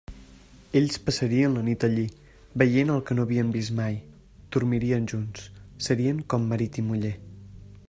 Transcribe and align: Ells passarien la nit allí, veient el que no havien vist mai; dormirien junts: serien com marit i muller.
Ells 0.79 0.95
passarien 1.09 1.57
la 1.57 1.63
nit 1.67 1.85
allí, 1.87 2.05
veient 2.61 2.93
el 2.95 3.03
que 3.09 3.17
no 3.19 3.27
havien 3.29 3.53
vist 3.57 3.75
mai; 3.81 3.99
dormirien 4.57 5.07
junts: 5.15 5.47
serien 5.89 6.27
com 6.35 6.49
marit 6.55 6.83
i 6.85 6.89
muller. 6.91 7.17